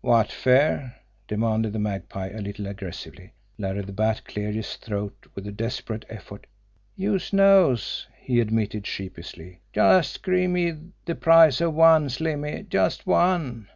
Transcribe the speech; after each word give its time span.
"Wot 0.00 0.32
fer?" 0.32 0.94
demanded 1.28 1.74
the 1.74 1.78
Magpie, 1.78 2.28
a 2.30 2.40
little 2.40 2.66
aggressively. 2.66 3.34
Larry 3.58 3.82
the 3.82 3.92
Bat 3.92 4.24
cleared 4.24 4.54
his 4.54 4.76
throat 4.76 5.26
with 5.34 5.46
a 5.46 5.52
desperate 5.52 6.06
effort. 6.08 6.46
"Youse 6.96 7.30
knows," 7.30 8.08
he 8.18 8.40
admitted 8.40 8.86
sheepishly. 8.86 9.60
"Just 9.74 10.22
gimme 10.24 10.92
de 11.04 11.14
price 11.14 11.60
of 11.60 11.74
one, 11.74 12.08
Slimmy 12.08 12.62
just 12.66 13.06
one." 13.06 13.68